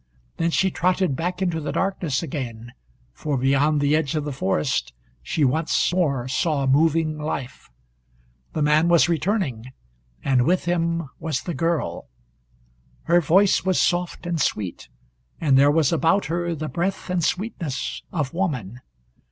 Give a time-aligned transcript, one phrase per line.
[0.37, 2.73] Then she trotted back into the darkness again,
[3.13, 7.69] for beyond the edge of the forest she once more saw moving life.
[8.53, 9.71] The man was returning,
[10.23, 12.07] and with him was the girl.
[13.03, 14.89] Her voice was soft and sweet,
[15.39, 18.81] and there was about her the breath and sweetness of woman.